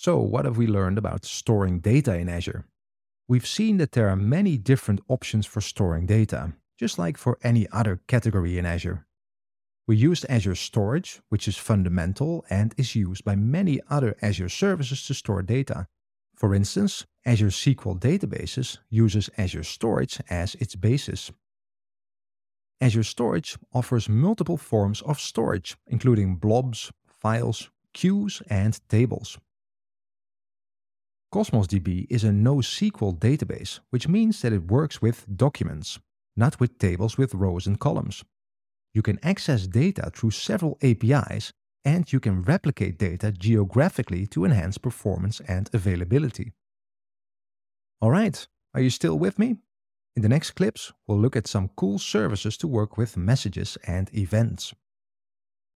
So, 0.00 0.18
what 0.18 0.44
have 0.44 0.56
we 0.56 0.68
learned 0.68 0.96
about 0.96 1.24
storing 1.24 1.80
data 1.80 2.16
in 2.16 2.28
Azure? 2.28 2.64
We've 3.26 3.44
seen 3.44 3.78
that 3.78 3.90
there 3.90 4.08
are 4.08 4.14
many 4.14 4.56
different 4.56 5.00
options 5.08 5.44
for 5.44 5.60
storing 5.60 6.06
data, 6.06 6.52
just 6.78 7.00
like 7.00 7.16
for 7.16 7.36
any 7.42 7.66
other 7.72 7.98
category 8.06 8.58
in 8.58 8.64
Azure. 8.64 9.08
We 9.88 9.96
used 9.96 10.24
Azure 10.28 10.54
Storage, 10.54 11.20
which 11.30 11.48
is 11.48 11.56
fundamental 11.56 12.44
and 12.48 12.74
is 12.76 12.94
used 12.94 13.24
by 13.24 13.34
many 13.34 13.80
other 13.90 14.14
Azure 14.22 14.48
services 14.48 15.04
to 15.06 15.14
store 15.14 15.42
data. 15.42 15.88
For 16.36 16.54
instance, 16.54 17.04
Azure 17.26 17.48
SQL 17.50 17.98
Databases 17.98 18.78
uses 18.90 19.30
Azure 19.36 19.64
Storage 19.64 20.20
as 20.30 20.54
its 20.60 20.76
basis. 20.76 21.32
Azure 22.80 23.02
Storage 23.02 23.58
offers 23.74 24.08
multiple 24.08 24.58
forms 24.58 25.02
of 25.02 25.18
storage, 25.18 25.76
including 25.88 26.36
blobs, 26.36 26.92
files, 27.08 27.70
queues, 27.92 28.42
and 28.48 28.78
tables. 28.88 29.38
Cosmos 31.30 31.66
DB 31.66 32.06
is 32.08 32.24
a 32.24 32.30
NoSQL 32.30 33.18
database, 33.18 33.80
which 33.90 34.08
means 34.08 34.40
that 34.40 34.54
it 34.54 34.70
works 34.70 35.02
with 35.02 35.26
documents, 35.36 35.98
not 36.36 36.58
with 36.58 36.78
tables 36.78 37.18
with 37.18 37.34
rows 37.34 37.66
and 37.66 37.78
columns. 37.78 38.24
You 38.94 39.02
can 39.02 39.18
access 39.22 39.66
data 39.66 40.10
through 40.14 40.30
several 40.30 40.78
APIs, 40.82 41.52
and 41.84 42.10
you 42.10 42.18
can 42.18 42.40
replicate 42.42 42.96
data 42.96 43.30
geographically 43.30 44.26
to 44.28 44.46
enhance 44.46 44.78
performance 44.78 45.40
and 45.40 45.68
availability. 45.74 46.52
Alright, 48.02 48.48
are 48.72 48.80
you 48.80 48.88
still 48.88 49.18
with 49.18 49.38
me? 49.38 49.58
In 50.16 50.22
the 50.22 50.30
next 50.30 50.52
clips, 50.52 50.94
we'll 51.06 51.20
look 51.20 51.36
at 51.36 51.46
some 51.46 51.68
cool 51.76 51.98
services 51.98 52.56
to 52.56 52.66
work 52.66 52.96
with 52.96 53.18
messages 53.18 53.76
and 53.86 54.08
events. 54.16 54.72